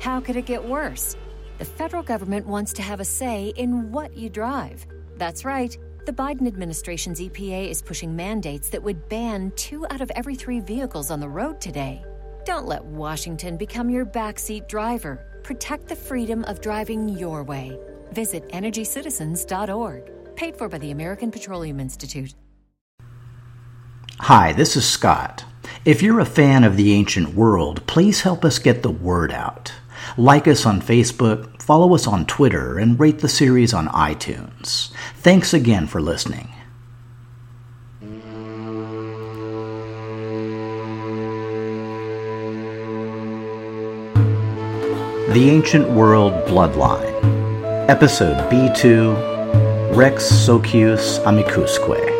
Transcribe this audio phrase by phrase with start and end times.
[0.00, 1.16] How could it get worse?
[1.58, 4.86] The federal government wants to have a say in what you drive.
[5.16, 5.76] That's right.
[6.04, 10.60] The Biden administration's EPA is pushing mandates that would ban two out of every three
[10.60, 12.04] vehicles on the road today.
[12.44, 15.40] Don't let Washington become your backseat driver.
[15.42, 17.76] Protect the freedom of driving your way.
[18.12, 20.36] Visit EnergyCitizens.org.
[20.36, 22.34] Paid for by the American Petroleum Institute.
[24.20, 25.44] Hi, this is Scott.
[25.84, 29.72] If you're a fan of the ancient world, please help us get the word out.
[30.16, 34.90] Like us on Facebook, follow us on Twitter, and rate the series on iTunes.
[35.16, 36.48] Thanks again for listening.
[45.32, 52.15] The Ancient World Bloodline, Episode B2 Rex Socius Amicusque.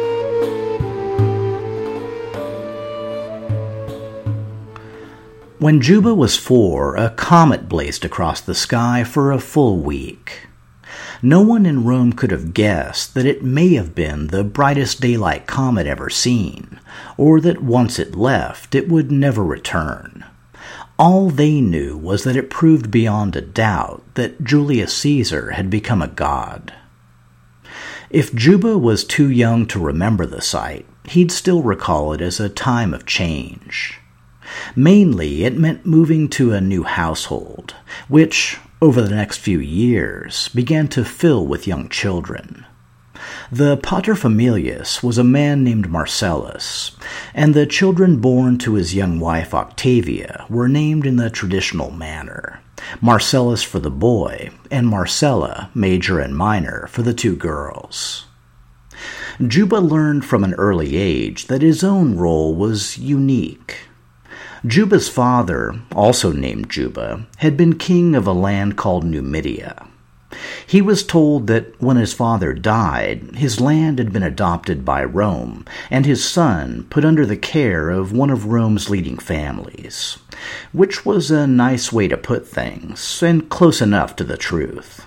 [5.59, 10.48] When Juba was four, a comet blazed across the sky for a full week.
[11.23, 15.47] No one in Rome could have guessed that it may have been the brightest daylight
[15.47, 16.79] comet ever seen,
[17.17, 20.27] or that once it left, it would never return.
[20.98, 26.03] All they knew was that it proved beyond a doubt that Julius Caesar had become
[26.03, 26.75] a god.
[28.11, 32.51] If Juba was too young to remember the sight, he'd still recall it as a
[32.51, 34.01] time of change.
[34.75, 37.75] Mainly, it meant moving to a new household,
[38.09, 42.64] which, over the next few years, began to fill with young children.
[43.51, 46.92] The paterfamilias was a man named Marcellus,
[47.35, 52.61] and the children born to his young wife Octavia were named in the traditional manner
[53.01, 58.27] Marcellus for the boy, and Marcella, major and minor, for the two girls.
[59.45, 63.86] Juba learned from an early age that his own role was unique.
[64.64, 69.86] Juba's father, also named Juba, had been king of a land called Numidia.
[70.67, 75.64] He was told that when his father died, his land had been adopted by Rome,
[75.90, 80.18] and his son put under the care of one of Rome's leading families,
[80.73, 85.06] which was a nice way to put things, and close enough to the truth.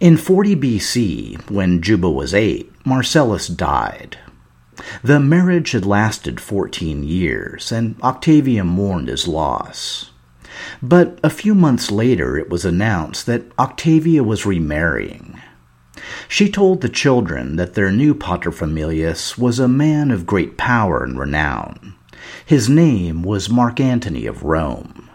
[0.00, 4.18] In 40 BC, when Juba was eight, Marcellus died.
[5.02, 10.10] The marriage had lasted fourteen years, and Octavia mourned his loss.
[10.82, 15.40] But a few months later it was announced that Octavia was remarrying.
[16.28, 21.18] She told the children that their new paterfamilias was a man of great power and
[21.18, 21.94] renown.
[22.44, 25.10] His name was Mark Antony of Rome.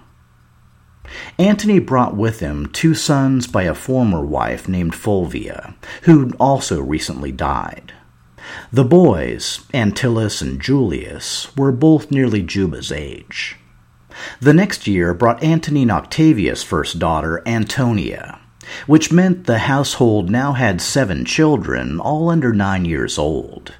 [1.37, 7.31] Antony brought with him two sons by a former wife named Fulvia, who'd also recently
[7.31, 7.93] died.
[8.71, 13.57] The boys, Antyllus and Julius, were both nearly Juba's age.
[14.41, 18.39] The next year brought Antony and Octavia's first daughter, Antonia,
[18.85, 23.75] which meant the household now had seven children, all under nine years old,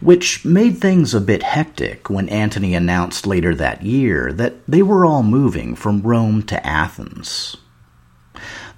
[0.00, 5.04] which made things a bit hectic when Antony announced later that year that they were
[5.04, 7.56] all moving from Rome to Athens.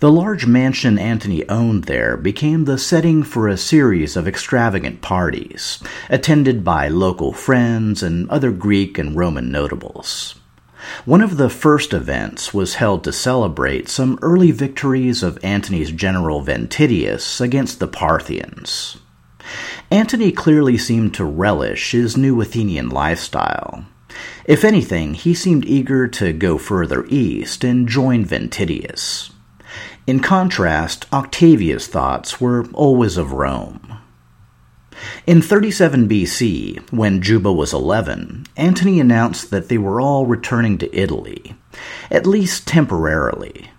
[0.00, 5.78] The large mansion Antony owned there became the setting for a series of extravagant parties,
[6.10, 10.34] attended by local friends and other Greek and Roman notables.
[11.04, 16.42] One of the first events was held to celebrate some early victories of Antony's general
[16.42, 18.98] Ventidius against the Parthians.
[19.90, 23.86] Antony clearly seemed to relish his new Athenian lifestyle.
[24.44, 29.30] If anything, he seemed eager to go further east and join Ventidius.
[30.06, 33.98] In contrast, Octavia's thoughts were always of Rome.
[35.26, 40.94] In 37 BC, when Juba was 11, Antony announced that they were all returning to
[40.94, 41.56] Italy,
[42.10, 43.70] at least temporarily.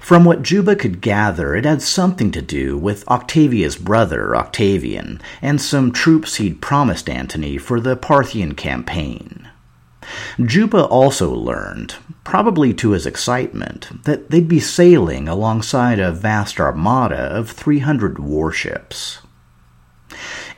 [0.00, 5.60] From what Juba could gather, it had something to do with Octavia's brother, Octavian, and
[5.60, 9.50] some troops he'd promised Antony for the Parthian campaign.
[10.44, 17.16] Juba also learned, probably to his excitement, that they'd be sailing alongside a vast armada
[17.16, 19.20] of 300 warships.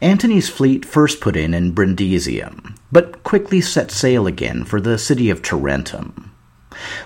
[0.01, 5.31] Antony's fleet first put in in Brundisium, but quickly set sail again for the city
[5.31, 6.31] of Tarentum.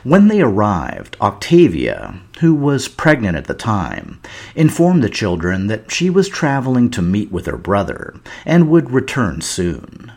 [0.03, 4.21] When they arrived, Octavia, who was pregnant at the time,
[4.57, 8.15] informed the children that she was traveling to meet with her brother
[8.45, 10.11] and would return soon.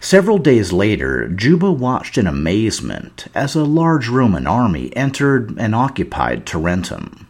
[0.00, 6.46] Several days later, Juba watched in amazement as a large Roman army entered and occupied
[6.46, 7.26] Tarentum.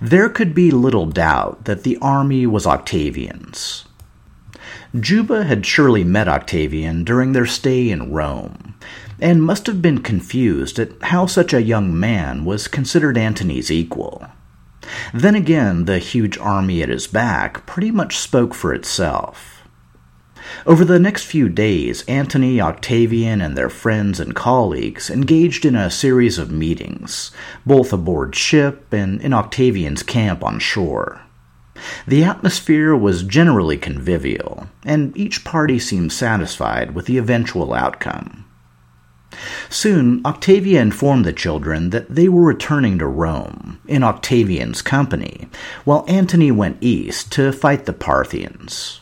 [0.00, 3.84] There could be little doubt that the army was Octavian's.
[4.98, 8.74] Juba had surely met Octavian during their stay in Rome,
[9.20, 14.26] and must have been confused at how such a young man was considered Antony's equal.
[15.12, 19.53] Then again, the huge army at his back pretty much spoke for itself.
[20.66, 25.90] Over the next few days, Antony, Octavian, and their friends and colleagues engaged in a
[25.90, 27.30] series of meetings,
[27.64, 31.20] both aboard ship and in Octavian's camp on shore.
[32.06, 38.44] The atmosphere was generally convivial, and each party seemed satisfied with the eventual outcome.
[39.68, 45.48] Soon, Octavia informed the children that they were returning to Rome, in Octavian's company,
[45.84, 49.00] while Antony went east to fight the Parthians.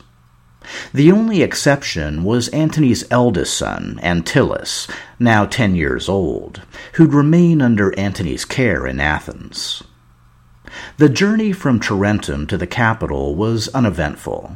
[0.93, 4.89] The only exception was Antony's eldest son, Antyllus,
[5.19, 6.61] now ten years old,
[6.93, 9.83] who'd remain under Antony's care in Athens.
[10.97, 14.55] The journey from Tarentum to the capital was uneventful.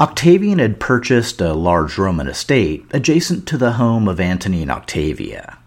[0.00, 5.58] Octavian had purchased a large Roman estate adjacent to the home of Antony and Octavia.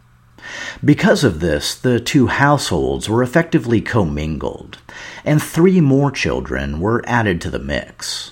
[0.83, 4.79] Because of this, the two households were effectively commingled,
[5.23, 8.31] and three more children were added to the mix.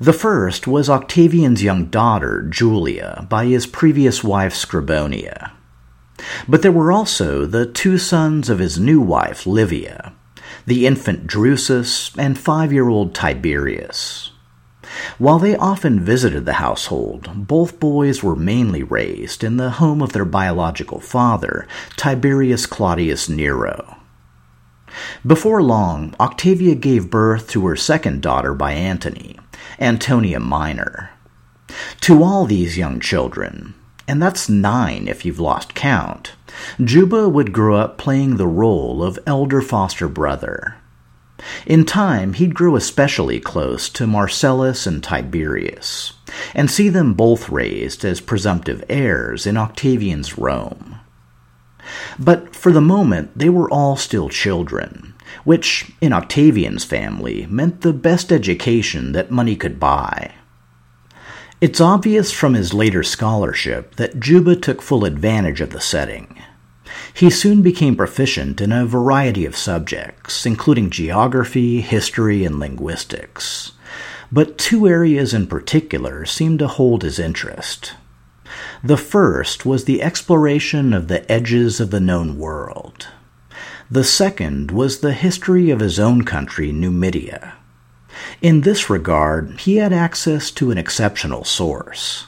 [0.00, 5.52] The first was Octavian's young daughter, Julia, by his previous wife, Scribonia.
[6.48, 10.12] But there were also the two sons of his new wife, Livia,
[10.66, 14.32] the infant Drusus, and five year old Tiberius.
[15.18, 20.12] While they often visited the household, both boys were mainly raised in the home of
[20.12, 21.66] their biological father,
[21.96, 23.96] Tiberius Claudius Nero.
[25.26, 29.38] Before long, Octavia gave birth to her second daughter by Antony,
[29.78, 31.10] Antonia Minor.
[32.00, 33.74] To all these young children,
[34.08, 36.32] and that's nine if you've lost count,
[36.82, 40.76] Juba would grow up playing the role of elder foster brother.
[41.66, 46.14] In time, he'd grow especially close to Marcellus and Tiberius,
[46.54, 51.00] and see them both raised as presumptive heirs in Octavian's Rome.
[52.18, 55.12] But for the moment, they were all still children,
[55.44, 60.32] which, in Octavian's family, meant the best education that money could buy.
[61.60, 66.38] It's obvious from his later scholarship that Juba took full advantage of the setting.
[67.14, 73.72] He soon became proficient in a variety of subjects, including geography, history, and linguistics.
[74.30, 77.94] But two areas in particular seemed to hold his interest.
[78.84, 83.08] The first was the exploration of the edges of the known world.
[83.88, 87.54] The second was the history of his own country, Numidia.
[88.42, 92.26] In this regard, he had access to an exceptional source.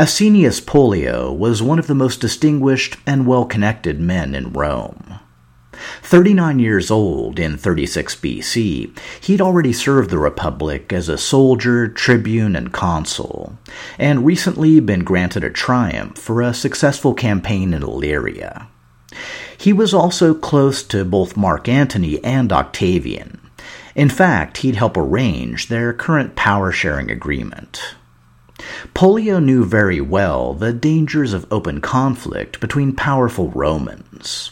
[0.00, 5.20] Asinius Pollio was one of the most distinguished and well connected men in Rome.
[6.02, 12.56] 39 years old in 36 BC, he'd already served the Republic as a soldier, tribune,
[12.56, 13.56] and consul,
[13.98, 18.68] and recently been granted a triumph for a successful campaign in Illyria.
[19.64, 23.40] He was also close to both Mark Antony and Octavian.
[23.94, 27.94] In fact, he'd help arrange their current power sharing agreement.
[28.92, 34.50] Pollio knew very well the dangers of open conflict between powerful Romans.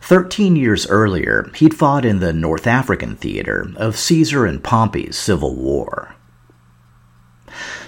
[0.00, 5.56] Thirteen years earlier, he'd fought in the North African theater of Caesar and Pompey's civil
[5.56, 6.14] war.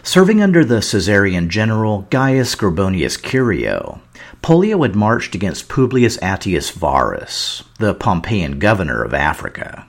[0.03, 4.01] Serving under the Caesarian general Gaius Scribonius Curio,
[4.43, 9.87] Pollio had marched against Publius Attius Varus, the Pompeian governor of Africa.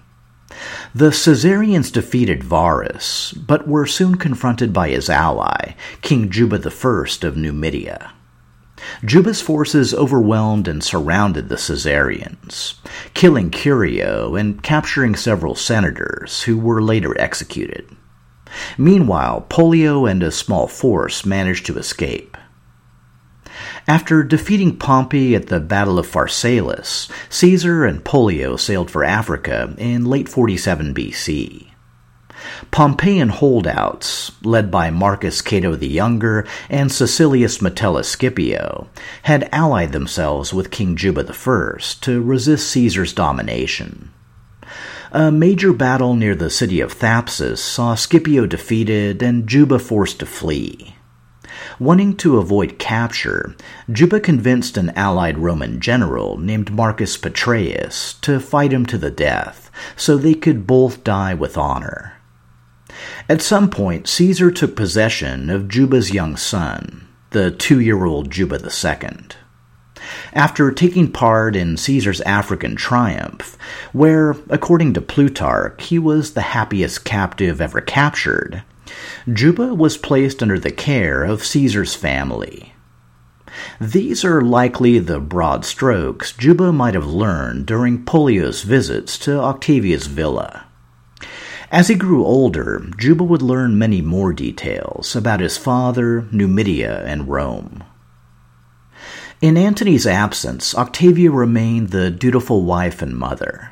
[0.93, 7.37] The Caesarians defeated Varus, but were soon confronted by his ally, King Juba I of
[7.37, 8.11] Numidia.
[9.03, 12.75] Juba's forces overwhelmed and surrounded the Caesarians,
[13.13, 17.95] killing Curio and capturing several senators who were later executed.
[18.77, 22.35] Meanwhile, Pollio and a small force managed to escape.
[23.87, 30.05] After defeating Pompey at the Battle of Pharsalus, Caesar and Pollio sailed for Africa in
[30.05, 31.69] late 47 BC.
[32.71, 38.87] Pompeian holdouts, led by Marcus Cato the Younger and Caecilius Metellus Scipio,
[39.23, 44.11] had allied themselves with King Juba I to resist Caesar's domination.
[45.11, 50.25] A major battle near the city of Thapsus saw Scipio defeated and Juba forced to
[50.25, 50.95] flee.
[51.79, 53.55] Wanting to avoid capture,
[53.91, 59.69] Juba convinced an allied Roman general named Marcus Petreius to fight him to the death
[59.95, 62.13] so they could both die with honor.
[63.27, 68.59] At some point, Caesar took possession of Juba's young son, the two year old Juba
[68.59, 69.09] II.
[70.33, 73.57] After taking part in Caesar's African triumph,
[73.93, 78.63] where, according to Plutarch, he was the happiest captive ever captured,
[79.31, 82.73] Juba was placed under the care of Caesar's family.
[83.81, 90.07] These are likely the broad strokes Juba might have learned during Pollio's visits to Octavia's
[90.07, 90.65] villa.
[91.71, 97.27] As he grew older, Juba would learn many more details about his father, Numidia, and
[97.27, 97.83] Rome.
[99.41, 103.71] In Antony's absence, Octavia remained the dutiful wife and mother,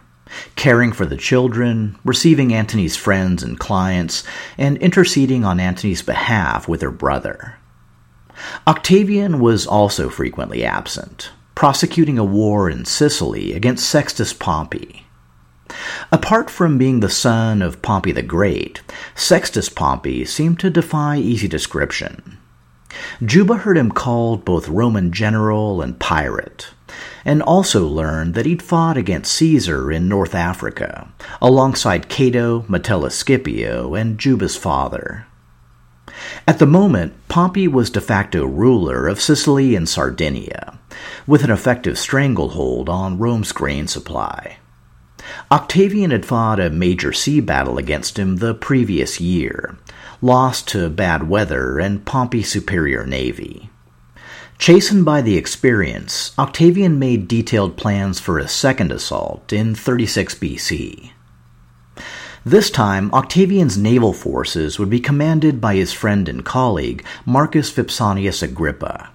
[0.56, 4.24] caring for the children, receiving Antony's friends and clients,
[4.58, 7.56] and interceding on Antony's behalf with her brother.
[8.68, 15.08] Octavian was also frequently absent, prosecuting a war in Sicily against Sextus Pompey
[16.14, 18.82] Apart from being the son of Pompey the Great,
[19.16, 22.38] Sextus Pompey seemed to defy easy description.
[23.24, 26.70] Juba heard him called both Roman general and pirate,
[27.26, 31.08] and also learned that he'd fought against Caesar in North Africa,
[31.42, 35.26] alongside Cato, Metellus Scipio, and Juba's father.
[36.48, 40.80] At the moment, Pompey was de facto ruler of Sicily and Sardinia,
[41.28, 44.58] with an effective stranglehold on Rome's grain supply.
[45.52, 49.78] Octavian had fought a major sea battle against him the previous year,
[50.22, 53.70] lost to bad weather and Pompey's superior navy.
[54.60, 61.12] Chastened by the experience, Octavian made detailed plans for a second assault in 36 BC.
[62.44, 68.42] This time, Octavian's naval forces would be commanded by his friend and colleague, Marcus Vipsanius
[68.42, 69.10] Agrippa.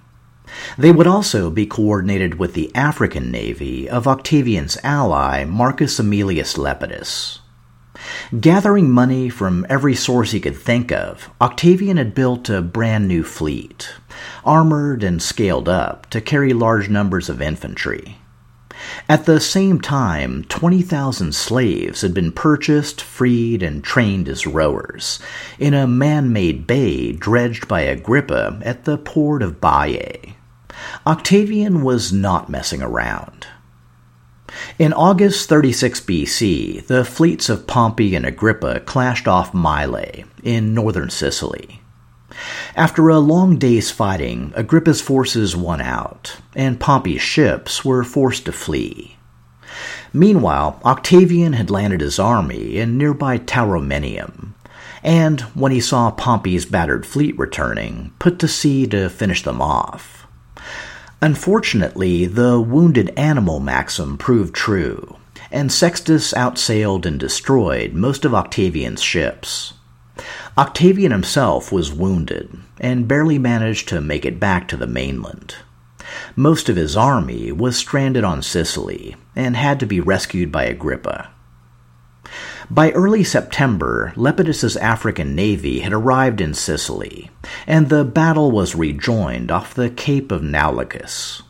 [0.77, 7.39] They would also be coordinated with the African navy of Octavian's ally, Marcus Aemilius Lepidus.
[8.39, 13.23] Gathering money from every source he could think of, Octavian had built a brand new
[13.23, 13.93] fleet,
[14.45, 18.17] armored and scaled up to carry large numbers of infantry.
[19.07, 25.19] At the same time, 20,000 slaves had been purchased, freed, and trained as rowers
[25.59, 30.33] in a man made bay dredged by Agrippa at the port of Baiae.
[31.05, 33.47] Octavian was not messing around.
[34.79, 41.09] In August 36 BC, the fleets of Pompey and Agrippa clashed off Mylae in northern
[41.09, 41.82] Sicily.
[42.75, 48.51] After a long day's fighting, Agrippa's forces won out, and Pompey's ships were forced to
[48.51, 49.17] flee.
[50.11, 54.53] Meanwhile, Octavian had landed his army in nearby Tauromenium,
[55.03, 60.25] and when he saw Pompey's battered fleet returning, put to sea to finish them off.
[61.21, 65.17] Unfortunately, the wounded animal maxim proved true,
[65.51, 69.73] and Sextus outsailed and destroyed most of Octavian's ships.
[70.57, 75.55] Octavian himself was wounded and barely managed to make it back to the mainland.
[76.35, 81.29] Most of his army was stranded on Sicily and had to be rescued by Agrippa.
[82.69, 87.29] By early September, Lepidus's African navy had arrived in Sicily,
[87.67, 91.41] and the battle was rejoined off the Cape of Naulochus.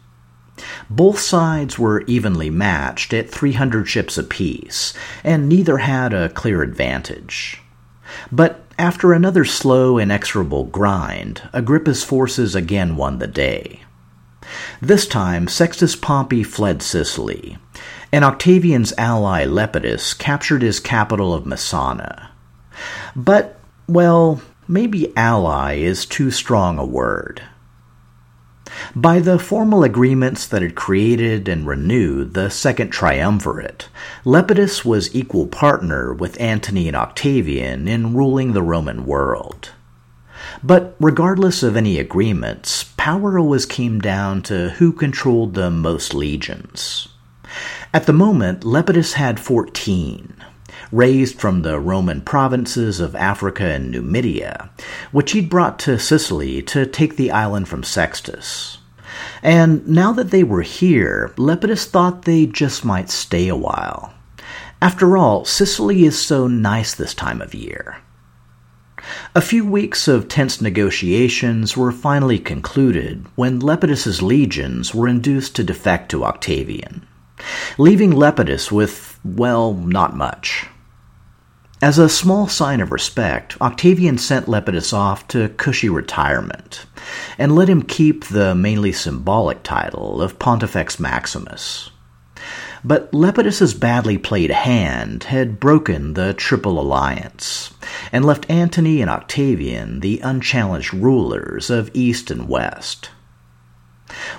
[0.90, 4.94] Both sides were evenly matched at 300 ships apiece,
[5.24, 7.63] and neither had a clear advantage.
[8.32, 13.82] But after another slow, inexorable grind, Agrippa's forces again won the day.
[14.82, 17.58] This time, Sextus Pompey fled Sicily,
[18.12, 22.30] and Octavian's ally Lepidus captured his capital of Messana.
[23.16, 27.42] But, well, maybe ally is too strong a word.
[28.96, 33.90] By the formal agreements that had created and renewed the Second Triumvirate,
[34.26, 39.72] Lepidus was equal partner with Antony and Octavian in ruling the Roman world.
[40.64, 47.10] But regardless of any agreements, power always came down to who controlled the most legions.
[47.94, 50.34] At the moment, Lepidus had 14,
[50.94, 54.70] raised from the Roman provinces of Africa and Numidia,
[55.12, 58.78] which he'd brought to Sicily to take the island from Sextus.
[59.42, 64.14] And now that they were here, Lepidus thought they just might stay a while.
[64.82, 67.98] After all, Sicily is so nice this time of year.
[69.36, 75.64] A few weeks of tense negotiations were finally concluded when Lepidus's legions were induced to
[75.64, 77.08] defect to Octavian
[77.78, 80.68] leaving Lepidus with well, not much.
[81.84, 86.86] As a small sign of respect, Octavian sent Lepidus off to cushy retirement
[87.38, 91.90] and let him keep the mainly symbolic title of Pontifex Maximus.
[92.86, 97.74] But Lepidus's badly played hand had broken the Triple Alliance
[98.14, 103.10] and left Antony and Octavian the unchallenged rulers of East and West.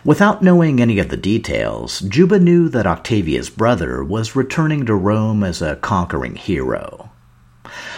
[0.02, 5.44] Without knowing any of the details, Juba knew that Octavia's brother was returning to Rome
[5.44, 7.03] as a conquering hero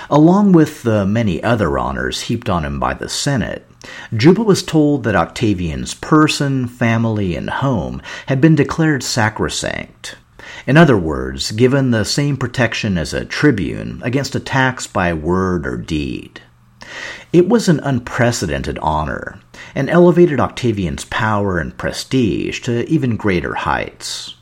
[0.08, 3.68] Along with the many other honors heaped on him by the Senate,
[4.14, 10.16] Juba was told that Octavian's person, family, and home had been declared sacrosanct.
[10.66, 15.76] In other words, given the same protection as a tribune against attacks by word or
[15.76, 16.40] deed.
[17.32, 19.40] It was an unprecedented honor,
[19.74, 24.35] and elevated Octavian's power and prestige to even greater heights.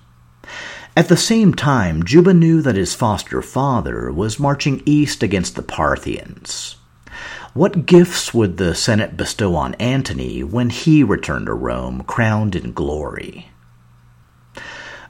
[0.96, 5.62] At the same time, Juba knew that his foster father was marching east against the
[5.62, 6.76] Parthians.
[7.52, 12.72] What gifts would the Senate bestow on Antony when he returned to Rome crowned in
[12.72, 13.48] glory?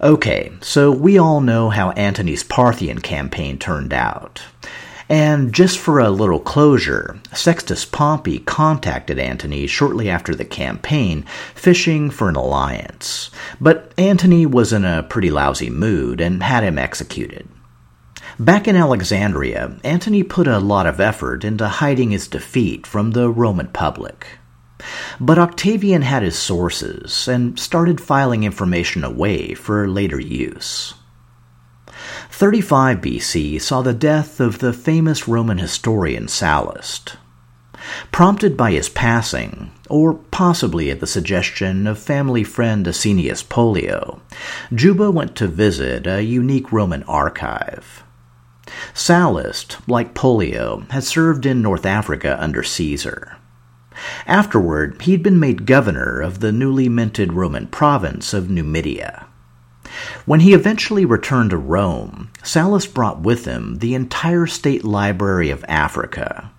[0.00, 4.42] Okay, so we all know how Antony's Parthian campaign turned out.
[5.08, 12.10] And just for a little closure, Sextus Pompey contacted Antony shortly after the campaign, fishing
[12.10, 13.30] for an alliance.
[13.60, 17.48] But Antony was in a pretty lousy mood and had him executed.
[18.38, 23.30] Back in Alexandria, Antony put a lot of effort into hiding his defeat from the
[23.30, 24.26] Roman public.
[25.20, 30.94] But Octavian had his sources and started filing information away for later use.
[32.36, 37.16] 35 BC saw the death of the famous Roman historian Sallust.
[38.10, 44.20] Prompted by his passing, or possibly at the suggestion of family friend Asinius Pollio,
[44.74, 48.02] Juba went to visit a unique Roman archive.
[48.92, 53.36] Sallust, like Pollio, had served in North Africa under Caesar.
[54.26, 59.28] Afterward, he had been made governor of the newly minted Roman province of Numidia.
[60.26, 65.64] When he eventually returned to Rome, Sallust brought with him the entire state library of
[65.68, 66.50] Africa,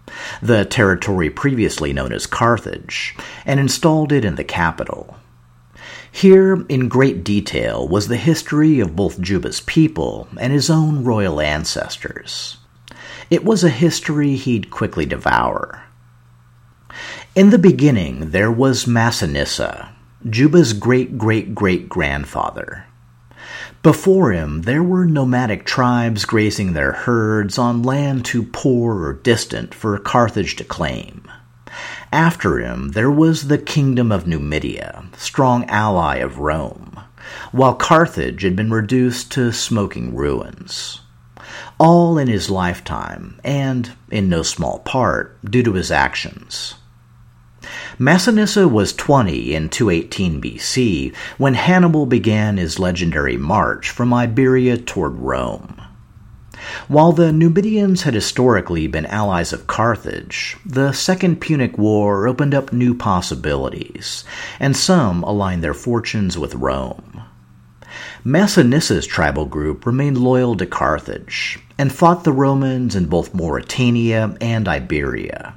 [0.42, 5.18] the territory previously known as Carthage, and installed it in the capital.
[6.12, 11.42] Here, in great detail, was the history of both Juba's people and his own royal
[11.42, 12.58] ancestors.
[13.30, 15.84] It was a history he'd quickly devour.
[17.36, 19.90] In the beginning, there was Massinissa,
[20.28, 22.86] Juba's great great great grandfather.
[23.86, 29.76] Before him, there were nomadic tribes grazing their herds on land too poor or distant
[29.76, 31.30] for Carthage to claim.
[32.12, 37.00] After him, there was the kingdom of Numidia, strong ally of Rome,
[37.52, 41.02] while Carthage had been reduced to smoking ruins.
[41.78, 46.74] All in his lifetime, and in no small part due to his actions.
[47.98, 55.14] Massinissa was 20 in 218 BC when Hannibal began his legendary march from Iberia toward
[55.14, 55.82] Rome.
[56.90, 62.74] While the Numidians had historically been allies of Carthage, the Second Punic War opened up
[62.74, 64.26] new possibilities,
[64.60, 67.22] and some aligned their fortunes with Rome.
[68.26, 74.68] Massinissa's tribal group remained loyal to Carthage and fought the Romans in both Mauritania and
[74.68, 75.54] Iberia.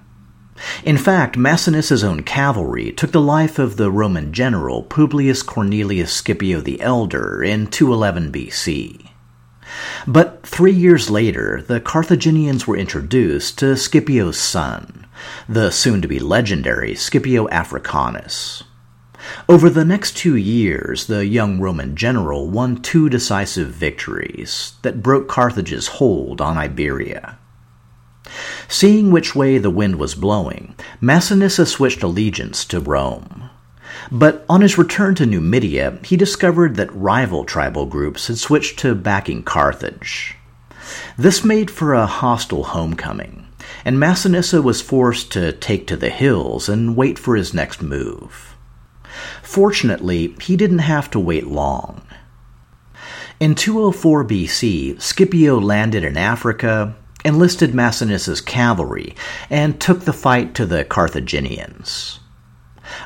[0.85, 6.61] In fact, Massinissa's own cavalry took the life of the Roman general Publius Cornelius Scipio
[6.61, 9.11] the Elder in 211 BC.
[10.07, 15.07] But three years later, the Carthaginians were introduced to Scipio's son,
[15.49, 18.65] the soon to be legendary Scipio Africanus.
[19.49, 25.29] Over the next two years, the young Roman general won two decisive victories that broke
[25.29, 27.39] Carthage's hold on Iberia.
[28.69, 33.51] Seeing which way the wind was blowing, Massinissa switched allegiance to Rome.
[34.11, 38.95] But on his return to Numidia, he discovered that rival tribal groups had switched to
[38.95, 40.37] backing Carthage.
[41.17, 43.47] This made for a hostile homecoming,
[43.85, 48.57] and Massinissa was forced to take to the hills and wait for his next move.
[49.43, 52.03] Fortunately, he didn't have to wait long.
[53.41, 59.15] In 204 BC, Scipio landed in Africa, enlisted Massinissa's cavalry
[59.51, 62.21] and took the fight to the Carthaginians.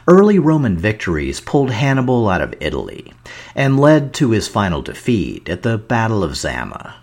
[0.07, 3.13] Early Roman victories pulled Hannibal out of Italy
[3.55, 6.97] and led to his final defeat at the Battle of Zama.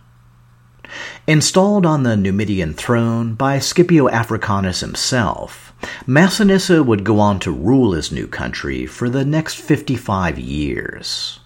[1.27, 5.73] Installed on the Numidian throne by Scipio Africanus himself,
[6.07, 11.39] Massinissa would go on to rule his new country for the next 55 years.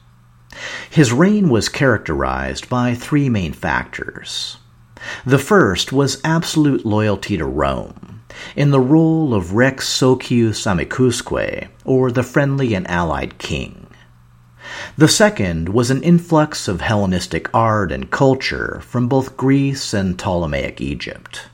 [0.89, 4.57] His reign was characterized by three main factors.
[5.25, 8.21] The first was absolute loyalty to Rome,
[8.55, 13.87] in the role of Rex Socius Amicusque, or the friendly and allied king.
[14.97, 20.79] The second was an influx of Hellenistic art and culture from both Greece and Ptolemaic
[20.81, 21.47] Egypt.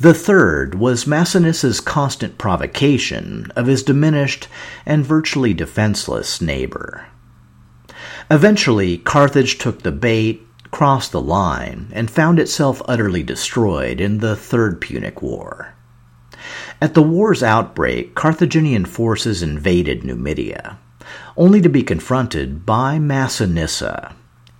[0.00, 4.48] The third was Massinissa's constant provocation of his diminished
[4.84, 7.06] and virtually defenseless neighbor.
[8.30, 14.34] Eventually, Carthage took the bait, crossed the line, and found itself utterly destroyed in the
[14.34, 15.72] Third Punic War.
[16.82, 20.76] At the war's outbreak, Carthaginian forces invaded Numidia,
[21.36, 24.14] only to be confronted by Massinissa,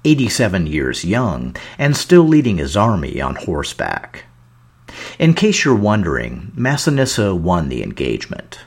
[0.04, 4.26] 87 years young and still leading his army on horseback.
[5.18, 8.60] In case you're wondering, Massinissa won the engagement.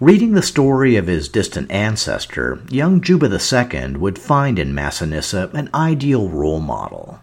[0.00, 5.68] Reading the story of his distant ancestor, young Juba II would find in Massinissa an
[5.74, 7.18] ideal role model.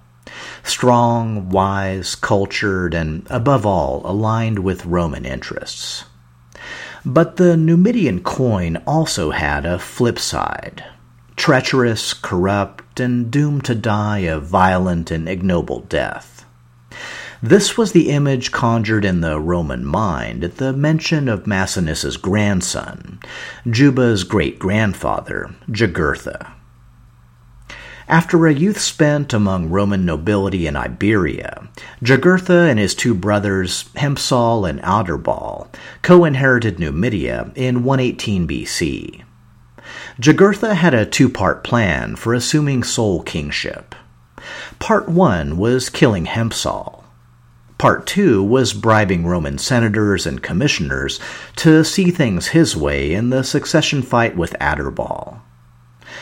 [0.62, 6.04] Strong, wise, cultured, and above all, aligned with Roman interests.
[7.06, 10.84] But the Numidian coin also had a flip side
[11.38, 16.46] treacherous, corrupt, and doomed to die a violent and ignoble death.
[17.48, 23.20] This was the image conjured in the Roman mind at the mention of Massinissa's grandson,
[23.70, 26.54] Juba's great grandfather, Jugurtha.
[28.08, 31.68] After a youth spent among Roman nobility in Iberia,
[32.02, 35.68] Jugurtha and his two brothers, Hiempsal and Adherbal,
[36.02, 39.22] co inherited Numidia in 118 BC.
[40.20, 43.94] Jugurtha had a two part plan for assuming sole kingship.
[44.80, 46.95] Part one was killing Hiempsal.
[47.86, 51.20] Part two was bribing Roman senators and commissioners
[51.58, 55.40] to see things his way in the succession fight with Adherbal.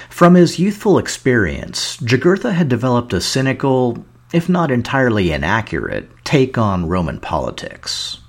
[0.09, 6.89] From his youthful experience, Jugurtha had developed a cynical, if not entirely inaccurate, take on
[6.89, 8.19] Roman politics.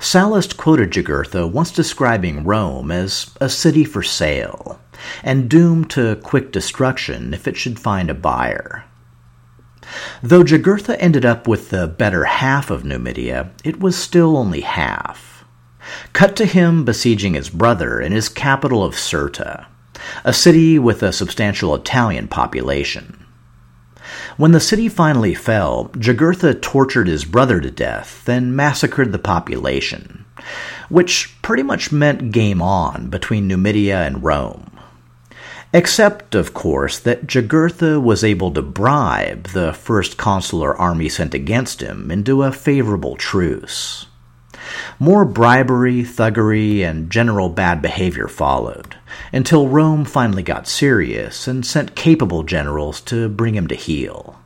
[0.00, 4.80] Sallust quoted Jugurtha once describing Rome as a city for sale,
[5.22, 8.86] and doomed to quick destruction if it should find a buyer.
[10.22, 15.44] Though Jugurtha ended up with the better half of Numidia, it was still only half.
[16.12, 19.66] Cut to him besieging his brother in his capital of Cirta,
[20.24, 23.24] a city with a substantial Italian population.
[24.36, 30.24] When the city finally fell, Jugurtha tortured his brother to death, then massacred the population,
[30.88, 34.75] which pretty much meant game on between Numidia and Rome.
[35.72, 41.80] Except, of course, that Jugurtha was able to bribe the first consular army sent against
[41.80, 44.06] him into a favorable truce.
[44.98, 48.96] More bribery, thuggery, and general bad behavior followed,
[49.32, 54.40] until Rome finally got serious and sent capable generals to bring him to heel.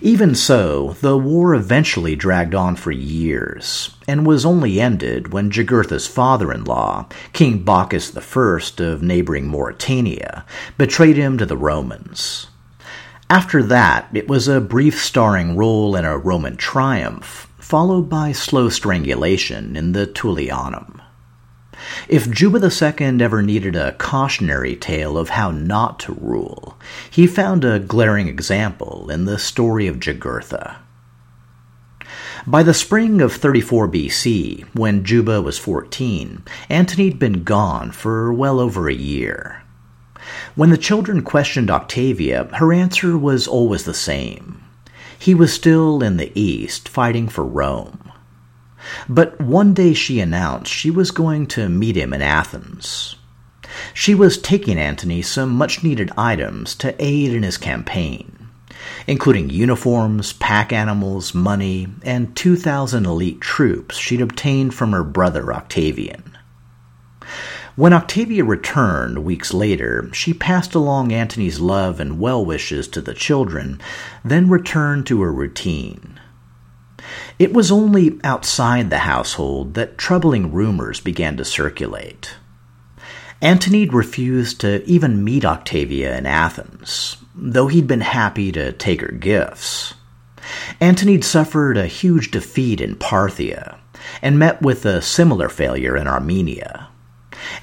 [0.00, 6.06] Even so, the war eventually dragged on for years, and was only ended when Jugurtha's
[6.06, 10.44] father in law, King Bocchus I of neighboring Mauritania,
[10.76, 12.48] betrayed him to the Romans.
[13.30, 18.68] After that, it was a brief starring role in a Roman triumph, followed by slow
[18.68, 21.00] strangulation in the Tullianum.
[22.08, 26.76] If Juba II ever needed a cautionary tale of how not to rule,
[27.10, 30.76] he found a glaring example in the story of Jugurtha.
[32.46, 38.60] By the spring of 34 BC, when Juba was 14, Antony'd been gone for well
[38.60, 39.62] over a year.
[40.54, 44.62] When the children questioned Octavia, her answer was always the same.
[45.18, 48.03] He was still in the east, fighting for Rome.
[49.08, 53.16] But one day she announced she was going to meet him in Athens.
[53.92, 58.48] She was taking Antony some much needed items to aid in his campaign,
[59.06, 66.36] including uniforms, pack animals, money, and 2,000 elite troops she'd obtained from her brother Octavian.
[67.76, 73.14] When Octavia returned weeks later, she passed along Antony's love and well wishes to the
[73.14, 73.80] children,
[74.24, 76.13] then returned to her routine.
[77.38, 82.36] It was only outside the household that troubling rumors began to circulate.
[83.42, 89.12] Antony refused to even meet Octavia in Athens, though he'd been happy to take her
[89.12, 89.94] gifts.
[90.80, 93.78] Antony suffered a huge defeat in Parthia
[94.22, 96.88] and met with a similar failure in Armenia.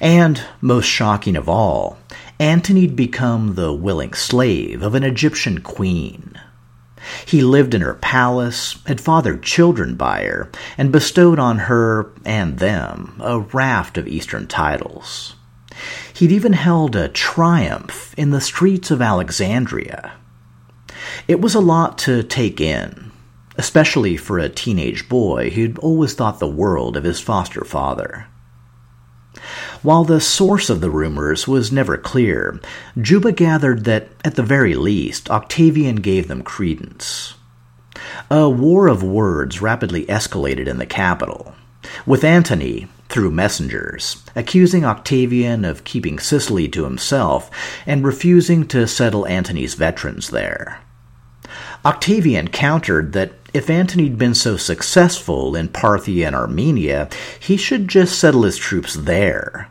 [0.00, 1.98] And, most shocking of all,
[2.38, 6.38] Antony'd become the willing slave of an Egyptian queen.
[7.26, 12.58] He lived in her palace, had fathered children by her, and bestowed on her and
[12.58, 15.34] them a raft of Eastern titles.
[16.14, 20.12] He'd even held a triumph in the streets of Alexandria.
[21.26, 23.10] It was a lot to take in,
[23.56, 28.26] especially for a teenage boy who'd always thought the world of his foster father.
[29.82, 32.60] While the source of the rumors was never clear,
[33.00, 37.34] Juba gathered that, at the very least, Octavian gave them credence.
[38.30, 41.54] A war of words rapidly escalated in the capital,
[42.06, 47.50] with Antony, through messengers, accusing Octavian of keeping Sicily to himself
[47.86, 50.80] and refusing to settle Antony's veterans there.
[51.84, 58.18] Octavian countered that if Antony'd been so successful in Parthia and Armenia, he should just
[58.18, 59.68] settle his troops there.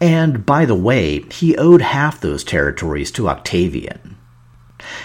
[0.00, 4.16] And, by the way, he owed half those territories to Octavian.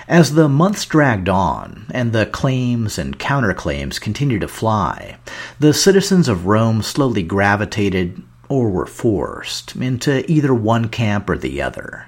[0.07, 5.17] As the months dragged on, and the claims and counterclaims continued to fly,
[5.59, 11.61] the citizens of Rome slowly gravitated, or were forced, into either one camp or the
[11.61, 12.07] other.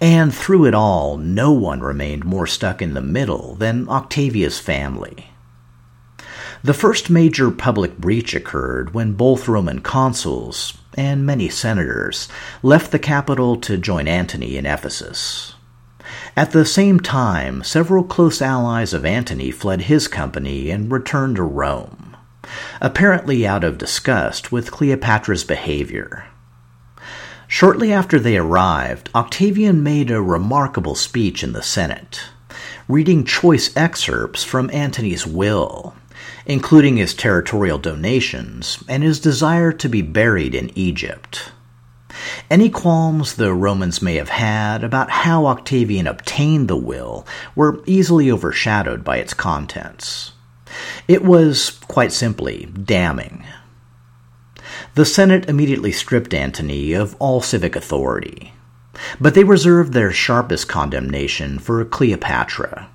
[0.00, 5.30] And through it all, no one remained more stuck in the middle than Octavia's family.
[6.62, 12.28] The first major public breach occurred when both Roman consuls and many senators
[12.62, 15.54] left the capital to join Antony in Ephesus.
[16.36, 21.42] At the same time, several close allies of Antony fled his company and returned to
[21.42, 22.16] Rome,
[22.80, 26.26] apparently out of disgust with Cleopatra's behavior.
[27.52, 32.22] Shortly after they arrived, Octavian made a remarkable speech in the Senate,
[32.86, 35.96] reading choice excerpts from Antony's will,
[36.46, 41.50] including his territorial donations and his desire to be buried in Egypt.
[42.48, 48.30] Any qualms the Romans may have had about how Octavian obtained the will were easily
[48.30, 50.30] overshadowed by its contents.
[51.08, 53.44] It was, quite simply, damning.
[54.96, 58.52] The Senate immediately stripped Antony of all civic authority,
[59.20, 62.88] but they reserved their sharpest condemnation for Cleopatra.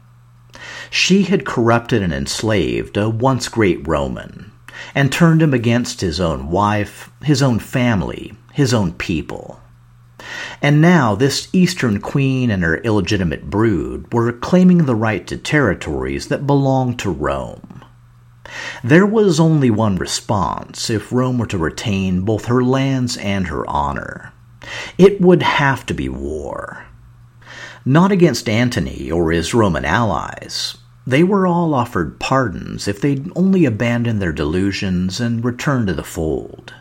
[0.89, 4.51] She had corrupted and enslaved a once great Roman,
[4.93, 9.62] and turned him against his own wife, his own family, his own people.
[10.62, 16.27] And now this Eastern queen and her illegitimate brood were claiming the right to territories
[16.27, 17.74] that belonged to Rome.
[18.84, 23.67] There was only one response if Rome were to retain both her lands and her
[23.69, 24.34] honor.
[24.97, 26.86] It would have to be war.
[27.86, 30.77] Not against Antony or his Roman allies.
[31.08, 36.03] They were all offered pardons if they'd only abandon their delusions and return to the
[36.03, 36.73] fold.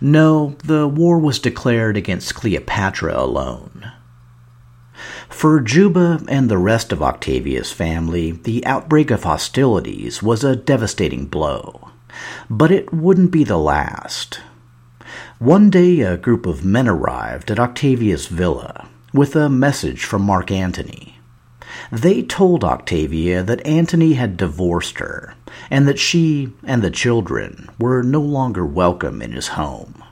[0.00, 3.77] No, the war was declared against Cleopatra alone.
[5.28, 11.26] For Juba and the rest of Octavia's family, the outbreak of hostilities was a devastating
[11.26, 11.90] blow.
[12.50, 14.40] But it wouldn't be the last.
[15.38, 20.50] One day, a group of men arrived at Octavia's villa with a message from Mark
[20.50, 21.18] Antony.
[21.92, 25.34] They told Octavia that Antony had divorced her
[25.70, 30.02] and that she and the children were no longer welcome in his home.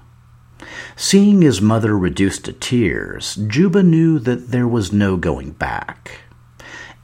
[0.97, 6.21] Seeing his mother reduced to tears, Juba knew that there was no going back.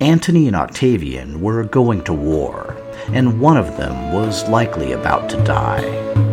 [0.00, 2.76] Antony and Octavian were going to war,
[3.08, 6.31] and one of them was likely about to die.